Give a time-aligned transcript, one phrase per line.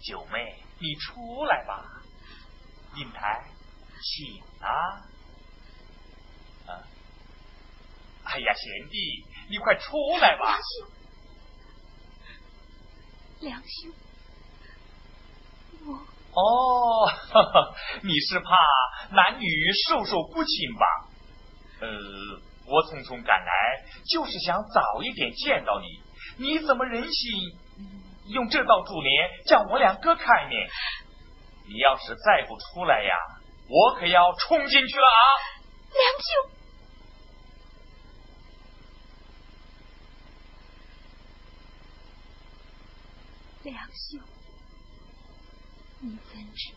[0.00, 2.02] 九妹，你出来吧。
[2.96, 3.44] 印台，
[4.02, 5.06] 请啊。
[6.66, 6.82] 啊！
[8.24, 10.58] 哎呀，贤弟，你快出来吧。
[13.40, 13.92] 梁兄，
[15.86, 16.06] 我……
[16.32, 17.10] 哦，
[18.02, 18.50] 你是怕
[19.14, 19.46] 男女
[19.88, 20.86] 授受不亲吧？
[21.80, 21.88] 呃，
[22.66, 25.86] 我匆匆赶来，就是想早一点见到你。
[26.36, 27.58] 你怎么忍心
[28.26, 30.54] 用这道珠帘将我俩隔开呢？
[31.66, 33.14] 你要是再不出来呀，
[33.68, 35.20] 我可要冲进去了啊！
[35.92, 36.50] 梁兄。
[43.62, 44.20] 梁兄，
[46.00, 46.72] 你怎知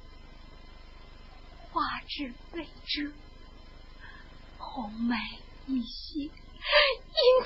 [1.72, 3.12] 花枝被遮，
[4.60, 5.16] 红梅
[5.66, 6.30] 一谢，英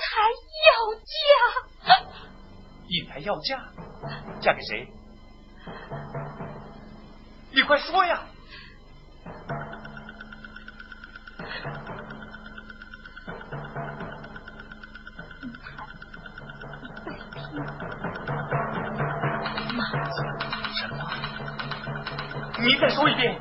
[0.00, 0.06] 台
[0.66, 1.08] 要嫁。
[2.88, 3.62] 英台要嫁，
[4.40, 4.90] 嫁给谁？
[7.52, 8.24] 你快说呀！
[22.60, 23.38] 你再说一遍。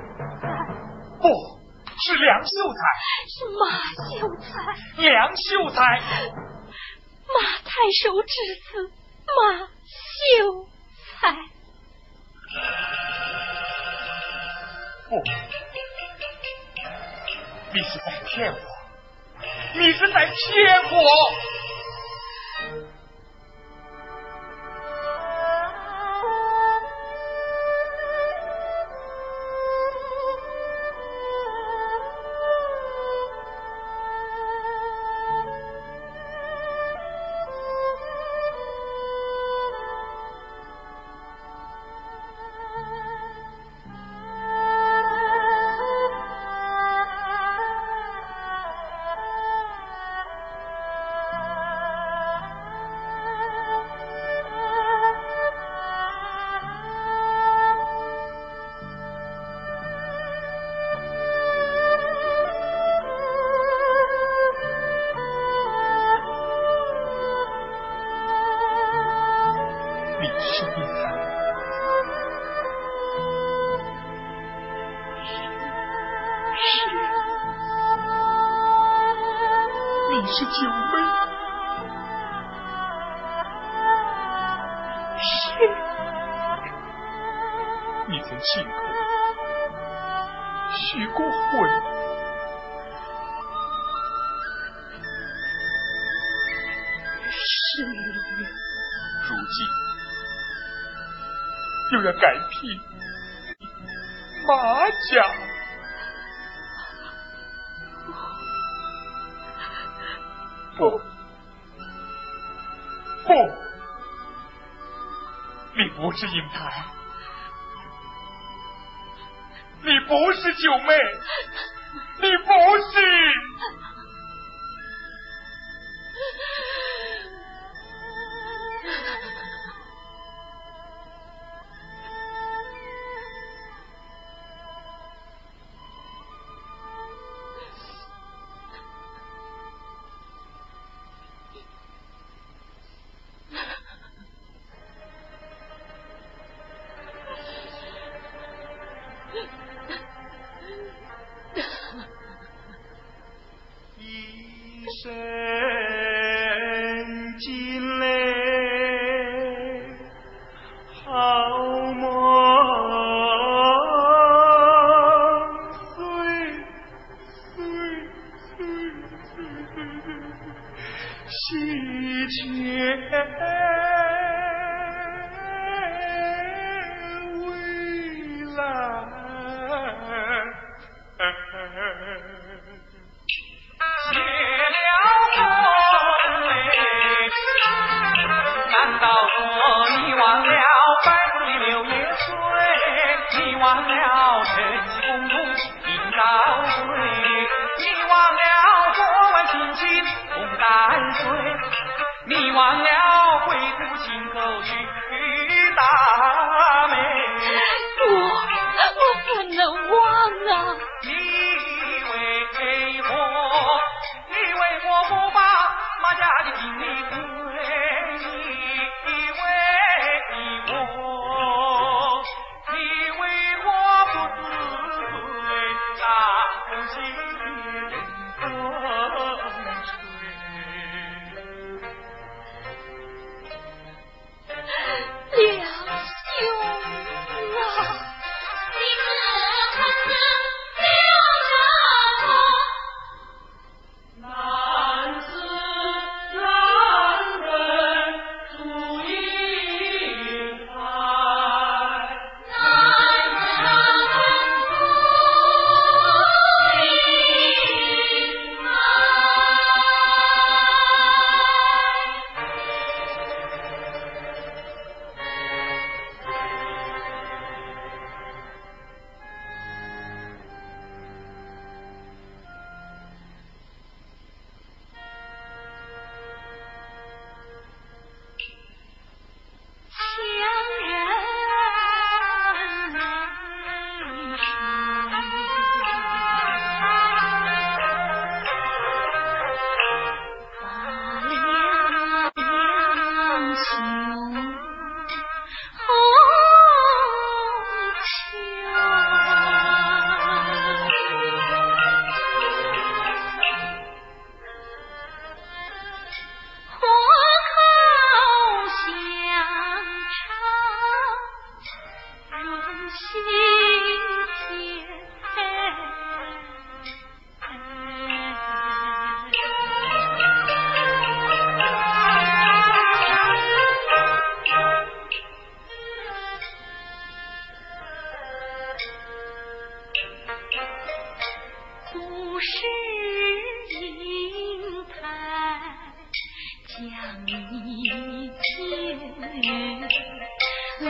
[1.21, 1.58] 不
[2.09, 2.81] 是梁秀才。
[3.29, 3.61] 是马
[4.09, 4.49] 秀才。
[5.03, 5.77] 梁秀才。
[7.29, 7.71] 马太
[8.03, 8.33] 守之
[8.65, 8.91] 子
[9.37, 10.65] 马秀
[11.21, 11.37] 才。
[15.11, 15.23] 不，
[17.75, 18.59] 你是在骗我。
[19.75, 20.99] 你是在骗我。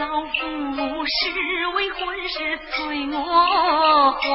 [0.01, 3.17] 是为婚事催我
[4.13, 4.29] 还，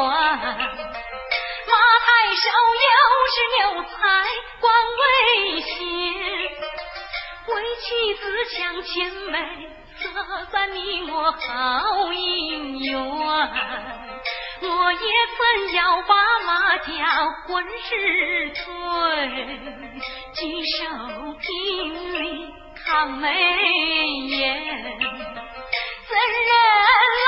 [0.45, 2.43] 马太守
[2.83, 2.91] 又
[3.31, 3.93] 是有才，
[4.59, 4.63] 官
[4.99, 5.01] 位
[5.61, 5.71] 显，
[7.47, 8.21] 为妻子
[8.57, 8.91] 相牵
[9.31, 9.35] 美，
[9.99, 10.05] 这
[10.51, 10.79] 算你
[11.09, 12.91] 我好姻缘。
[14.61, 14.97] 我也
[15.37, 16.13] 曾要把
[16.45, 16.91] 马家
[17.47, 18.63] 婚事催，
[20.33, 20.41] 举
[20.77, 20.79] 手
[21.39, 21.43] 聘
[22.13, 22.53] 礼
[22.85, 22.85] 抗
[23.17, 23.27] 美
[24.29, 24.43] 言，
[26.13, 26.53] 僧人
[27.25, 27.27] 老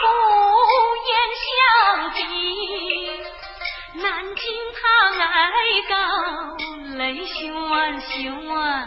[0.00, 0.02] 夫
[1.06, 1.10] 眼
[1.44, 1.50] 相
[2.14, 2.18] 比
[4.02, 4.02] 南
[4.34, 4.42] 京
[4.74, 4.82] 他
[5.14, 5.24] 来
[5.88, 5.94] 高
[6.96, 7.38] 雷雄
[8.48, 8.86] 湾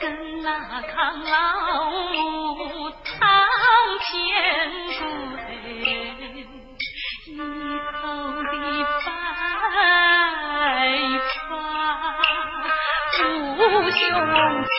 [0.00, 0.04] 跟
[0.42, 0.48] 那
[0.80, 3.20] 康老母堂
[4.00, 4.08] 前
[4.98, 5.04] 跪
[5.74, 5.84] 一
[7.92, 8.02] 头
[8.42, 8.48] 的
[9.04, 9.06] 白
[11.44, 11.46] 发
[13.56, 14.00] 不胸
[14.64, 14.78] 前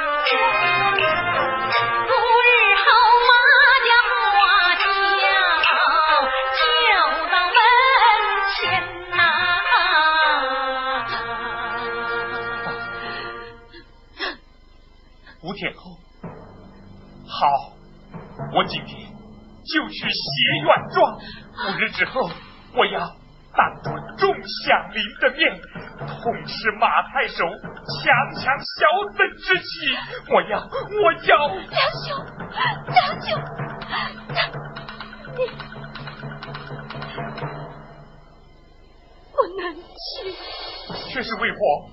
[21.91, 22.29] 之后，
[22.75, 22.99] 我要
[23.53, 25.61] 当着众乡邻的面，
[26.07, 29.63] 痛斥马太守强抢小怎之妻！
[30.31, 30.59] 我要，
[31.03, 31.49] 我要！
[31.49, 31.75] 杨
[32.07, 32.17] 兄，
[32.95, 33.27] 杨兄，
[35.37, 35.39] 你
[39.33, 39.83] 我能去。
[41.13, 41.90] 却是为我。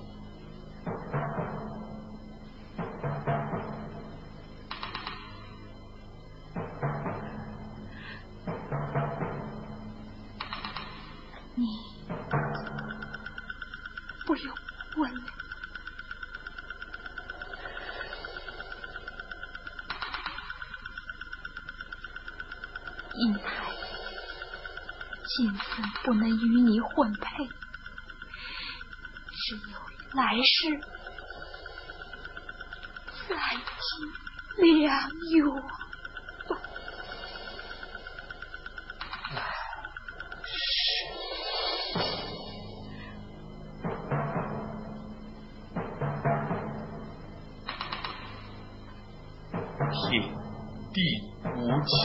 [50.99, 51.95] 地无情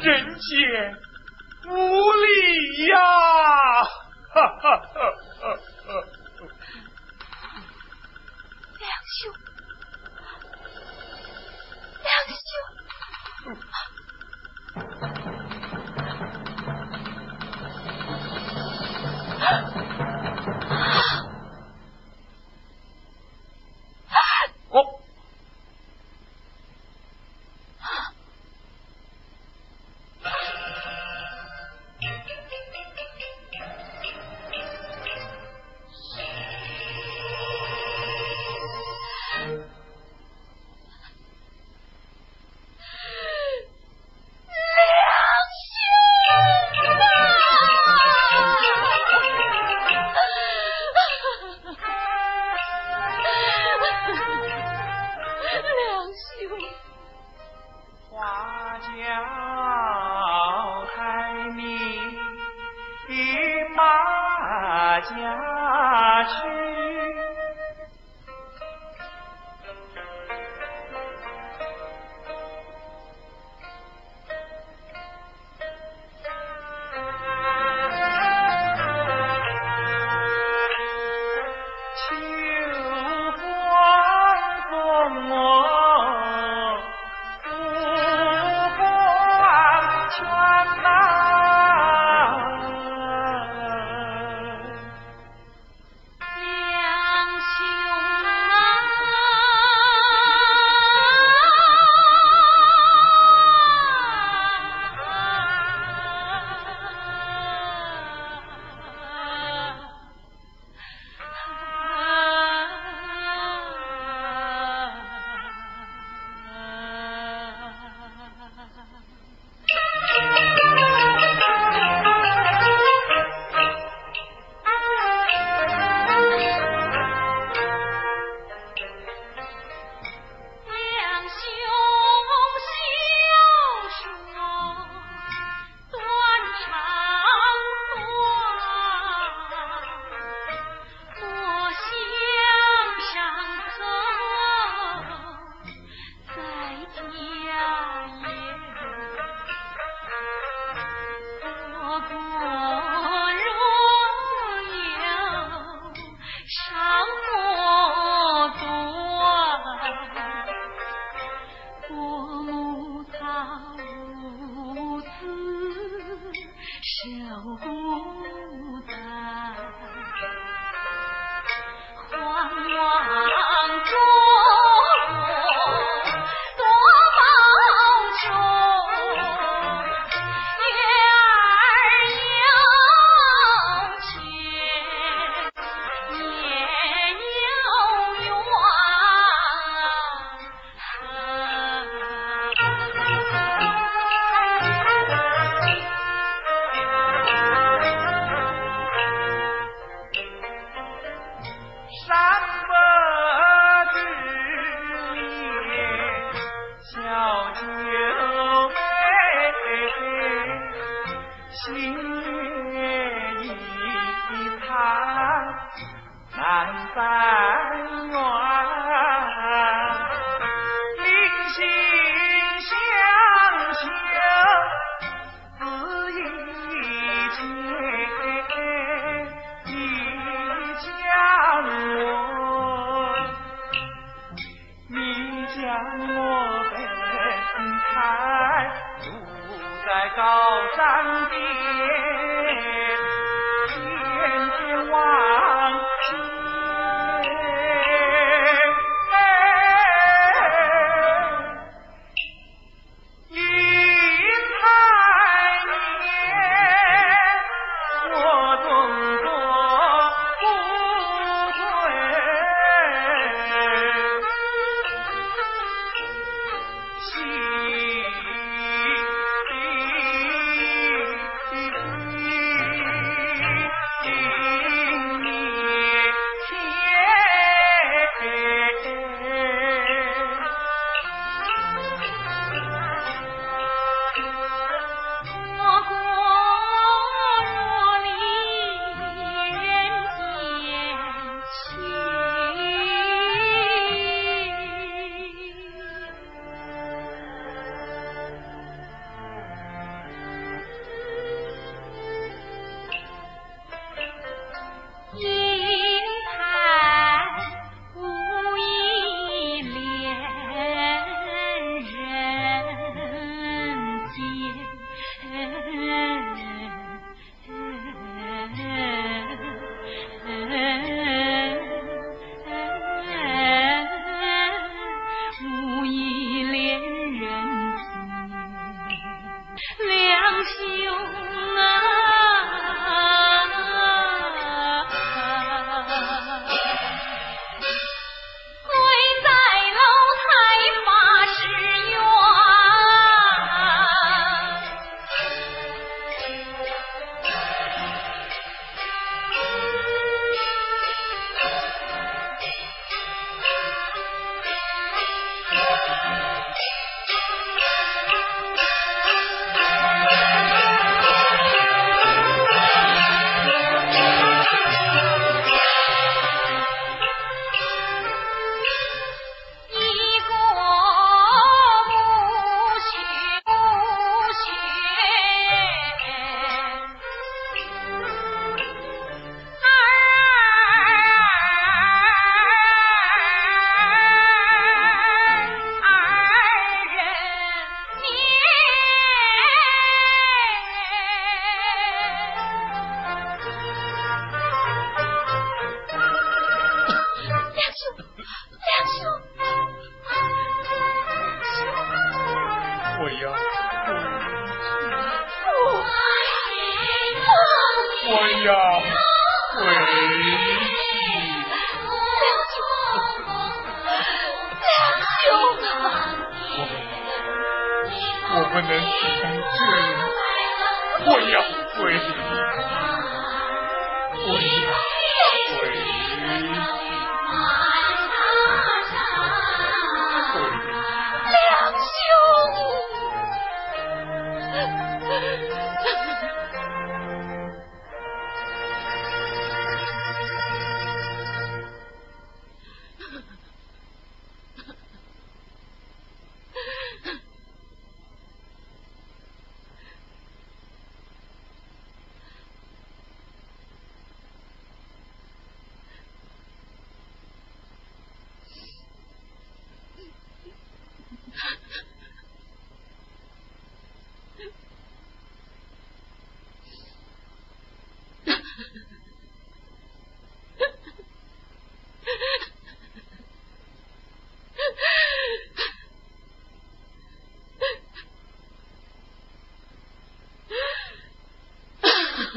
[0.00, 0.96] 人间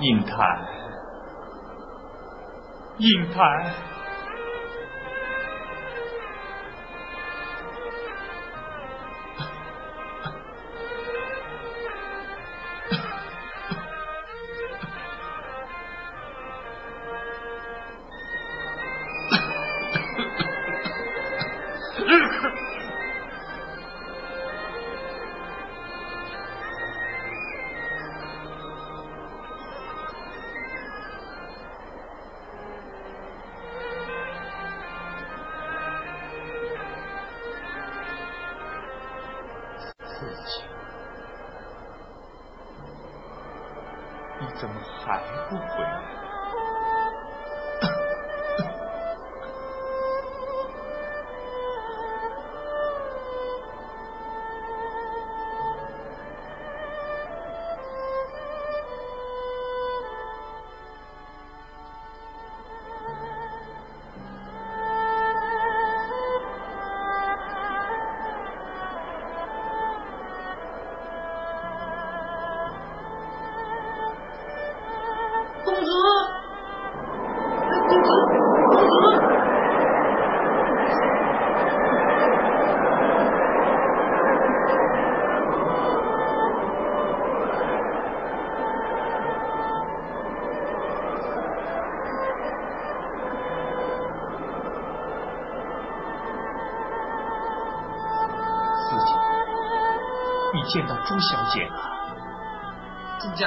[0.00, 0.58] 印台，
[2.98, 3.89] 印台。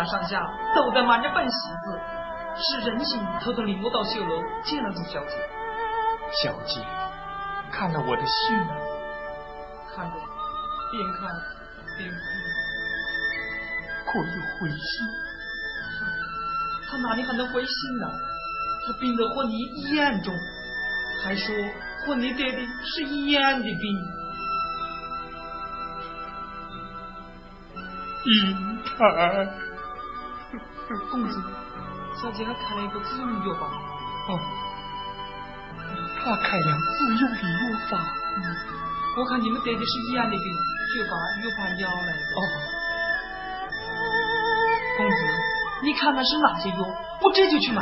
[0.03, 1.75] 家上下都在忙着办喜事，
[2.57, 5.37] 是人心偷偷领我到绣楼见了朱小姐。
[6.43, 6.81] 小姐
[7.71, 8.75] 看了我的信了，
[9.95, 10.15] 看着，
[10.91, 11.29] 边看
[11.97, 12.15] 边哭，
[14.11, 15.07] 可有回信？
[16.89, 18.11] 他哪里还能回信呢？
[18.85, 20.35] 他病得和你一样重，
[21.23, 21.55] 还说
[22.05, 24.11] 和你爹爹是一样的病。
[28.25, 29.47] 银台，
[31.09, 31.41] 公子，
[32.21, 33.69] 小姐还开了一个自用药方。
[33.69, 34.39] 哦，
[36.23, 37.99] 他开了自用的药方。
[38.35, 38.43] 嗯，
[39.17, 40.39] 我看你们爹爹是一样的病，
[40.95, 42.21] 就把药方要来的。
[42.35, 42.39] 哦，
[44.97, 45.13] 公子，
[45.83, 46.75] 你看看是哪些药，
[47.21, 47.81] 我这就去买。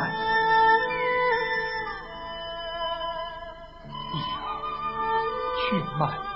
[4.14, 4.20] 你
[5.70, 6.31] 去买。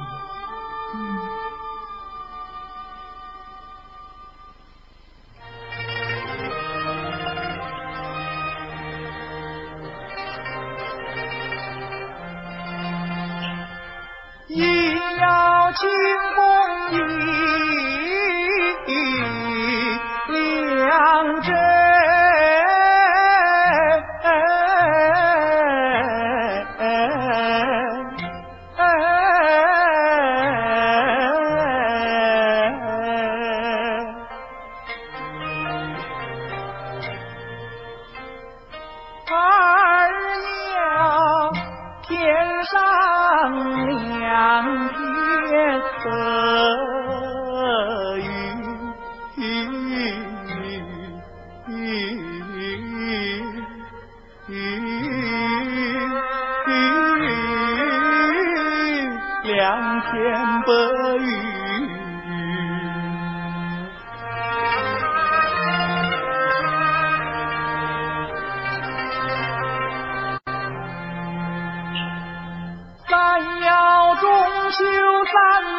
[74.78, 74.84] 就
[75.26, 75.34] 三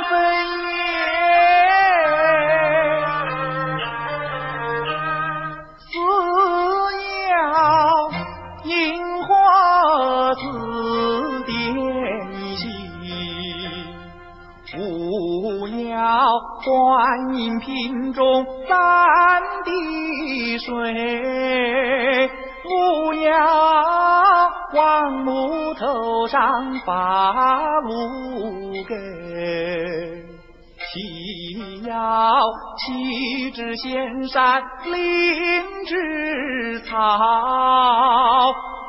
[0.09, 0.11] 分
[0.71, 0.75] 夜，
[5.91, 5.95] 只
[7.29, 7.35] 要
[8.65, 8.73] 樱
[9.23, 9.29] 花
[10.35, 10.41] 紫
[11.45, 11.53] 点
[12.57, 12.65] 心，
[14.73, 15.93] 不要
[16.65, 16.67] 观
[17.35, 18.23] 音瓶中
[18.67, 18.73] 三
[19.65, 19.69] 的
[20.59, 22.31] 水，
[22.63, 23.96] 不要。
[25.07, 27.33] 上木头上把
[27.83, 28.97] 路给，
[30.83, 32.43] 七要
[32.77, 36.99] 七只仙山灵芝草，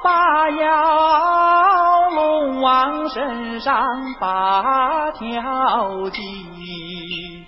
[0.04, 3.88] 八要龙王身上
[4.20, 7.46] 八条筋，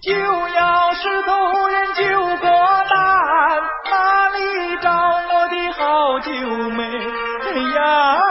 [0.00, 4.38] 九要石头人九个蛋，哪里
[4.80, 6.30] 找我的好九
[6.70, 7.25] 妹？
[7.62, 8.25] 呀？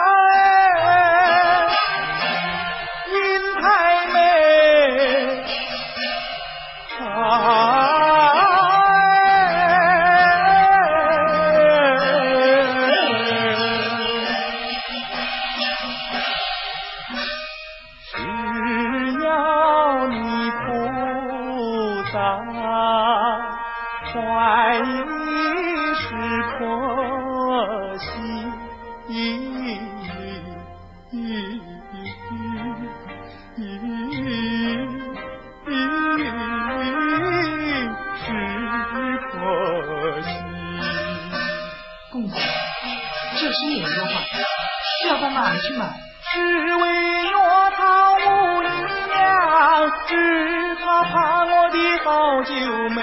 [52.06, 52.54] 好酒
[52.90, 53.02] 美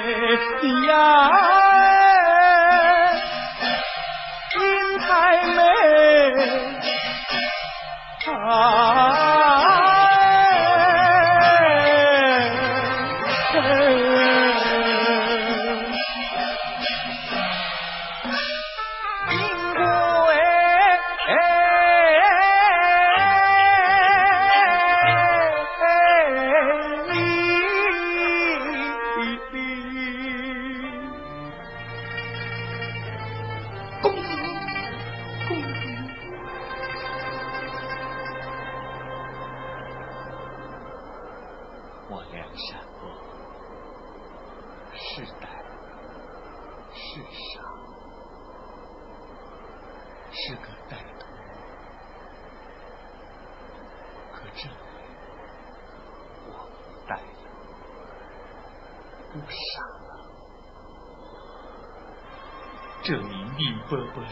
[0.87, 1.29] 呀，
[4.53, 5.61] 心太美
[8.49, 9.02] 啊。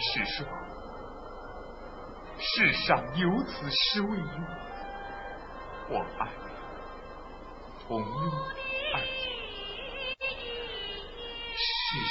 [0.00, 0.46] 是说，
[2.38, 4.26] 世上有此诗为用，
[5.90, 6.48] 我爱你，
[7.86, 8.06] 同用
[8.94, 9.28] 二字；
[11.54, 11.60] 世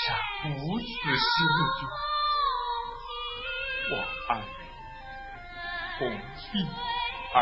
[0.06, 0.08] 上
[0.56, 1.90] 无此诗为用，
[3.92, 3.94] 我
[4.28, 4.46] 爱你，
[5.98, 6.02] 同
[6.52, 6.54] 病
[7.34, 7.38] 爱；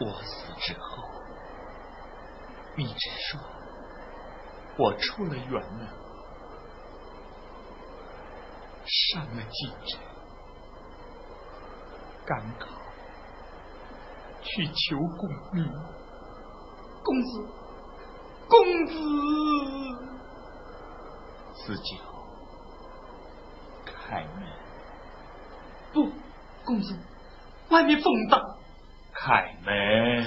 [0.00, 1.02] 我死之后，
[2.76, 3.40] 你只说
[4.78, 5.86] 我出了远门，
[8.84, 10.00] 上了京城，
[12.26, 12.66] 赶考
[14.40, 15.70] 去求功名。
[17.04, 17.46] 公子，
[18.48, 20.11] 公子。
[21.64, 21.94] 四九，
[23.84, 24.42] 开门！
[25.92, 26.10] 不，
[26.64, 26.98] 公子，
[27.70, 28.56] 外面风大。
[29.12, 30.26] 开门！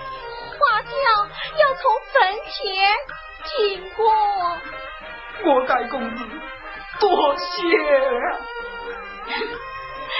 [0.61, 0.91] 花轿
[1.57, 1.83] 要从
[2.13, 2.55] 坟前
[3.45, 3.99] 经过。
[5.43, 6.23] 我该公子，
[6.99, 7.43] 多谢。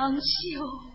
[0.05, 0.93] 长兄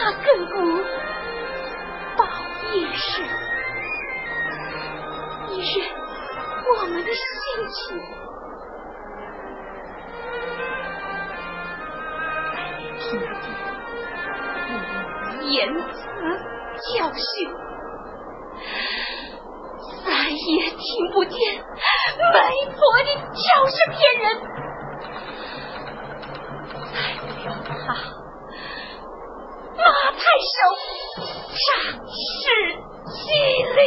[0.00, 0.54] 他更不
[2.16, 2.22] 保
[2.72, 3.22] 夜是，
[5.50, 5.70] 也是
[6.70, 7.20] 我们的心
[7.68, 7.76] 情
[12.52, 13.44] 再也听不见
[15.50, 15.98] 言辞
[16.94, 17.26] 教训
[20.04, 20.80] 再也听
[21.12, 22.38] 不见媒
[22.70, 24.24] 婆的叫声骗人
[30.40, 30.46] 手，
[31.54, 31.64] 杀
[32.08, 32.46] 是
[33.12, 33.16] 其
[33.74, 33.78] 里。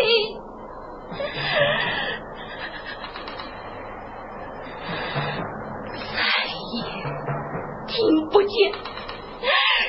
[6.14, 6.20] 再
[6.74, 6.76] 也
[7.88, 7.94] 听
[8.30, 8.52] 不见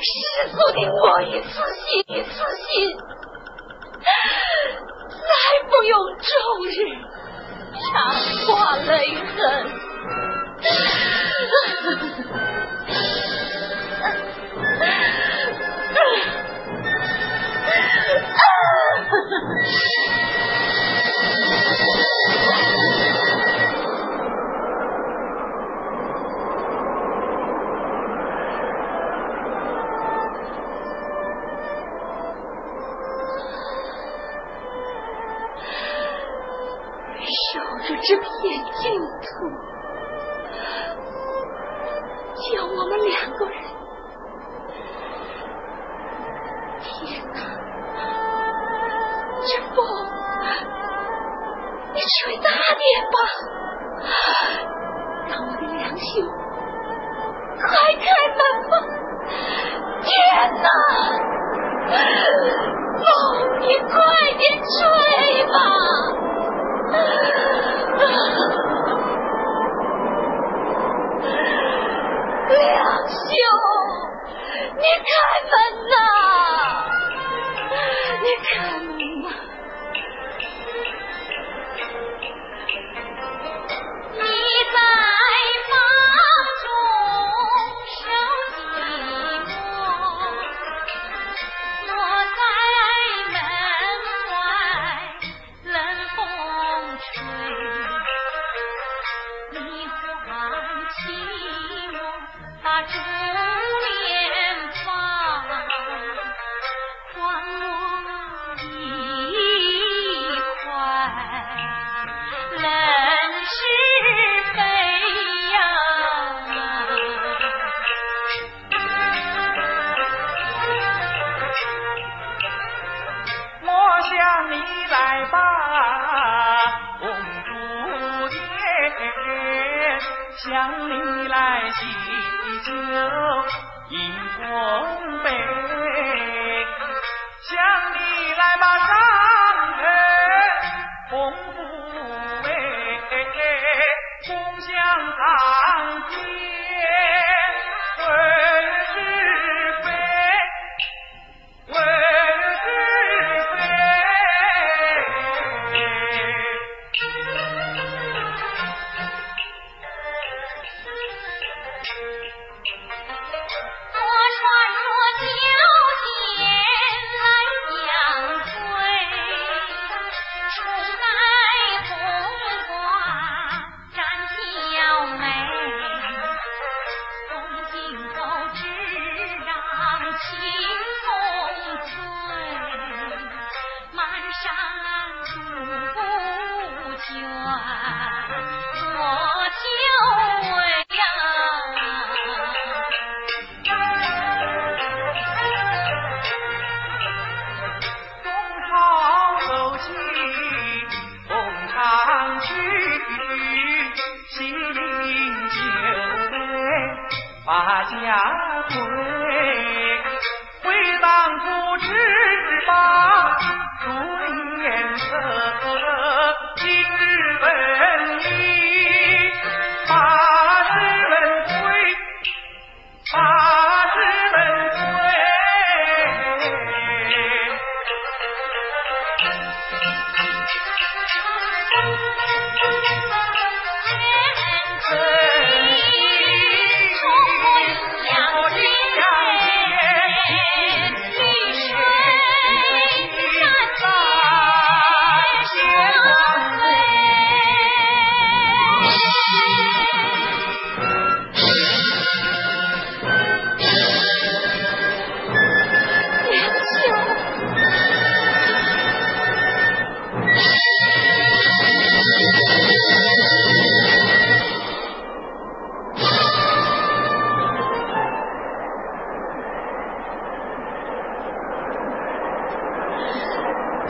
[0.02, 0.08] 世
[0.50, 2.70] 俗的我与自信与自信，
[5.10, 5.24] 再
[5.68, 6.30] 不用终
[6.66, 6.70] 日
[7.92, 7.92] 长
[8.46, 9.32] 挂泪痕。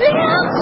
[0.03, 0.62] We.